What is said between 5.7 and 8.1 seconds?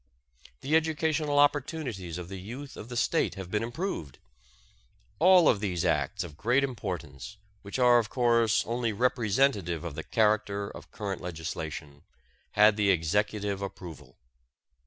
acts of great importance, which are of